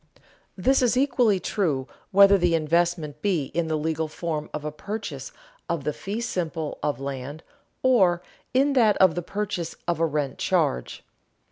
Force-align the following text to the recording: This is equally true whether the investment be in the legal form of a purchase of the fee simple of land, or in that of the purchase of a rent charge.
This 0.57 0.81
is 0.81 0.97
equally 0.97 1.39
true 1.39 1.87
whether 2.09 2.35
the 2.35 2.55
investment 2.55 3.21
be 3.21 3.51
in 3.53 3.67
the 3.67 3.75
legal 3.77 4.07
form 4.07 4.49
of 4.51 4.65
a 4.65 4.71
purchase 4.71 5.31
of 5.69 5.83
the 5.83 5.93
fee 5.93 6.21
simple 6.21 6.79
of 6.81 6.99
land, 6.99 7.43
or 7.83 8.23
in 8.51 8.73
that 8.73 8.97
of 8.97 9.13
the 9.13 9.21
purchase 9.21 9.75
of 9.87 9.99
a 9.99 10.05
rent 10.07 10.39
charge. 10.39 11.03